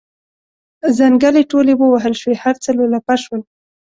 ځنګلې 0.97 1.43
ټولې 1.51 1.73
ووهل 1.77 2.13
شوې 2.21 2.35
هر 2.43 2.55
څه 2.63 2.69
لولپه 2.77 3.15
شول. 3.23 3.41